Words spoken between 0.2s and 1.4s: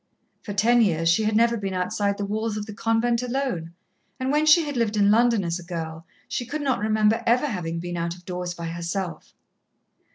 For ten years she had